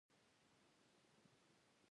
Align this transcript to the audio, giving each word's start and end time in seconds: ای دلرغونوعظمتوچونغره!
ای 0.03 0.07
دلرغونوعظمتوچونغره! 0.07 1.77